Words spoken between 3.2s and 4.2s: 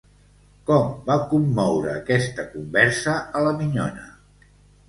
a la minyona?